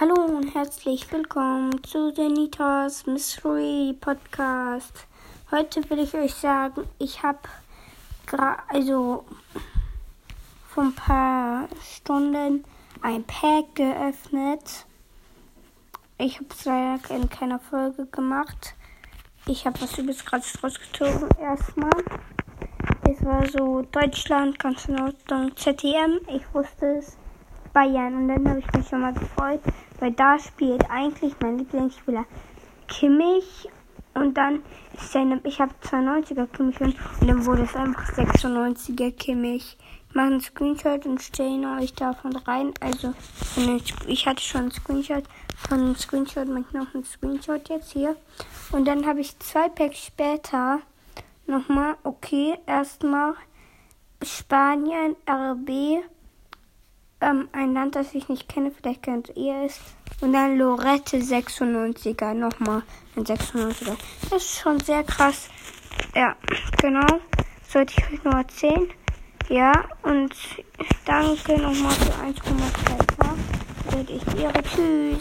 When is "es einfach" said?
37.62-38.12